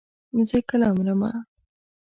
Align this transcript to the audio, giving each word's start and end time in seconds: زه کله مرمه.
زه 0.49 0.57
کله 0.69 0.87
مرمه. 0.97 1.31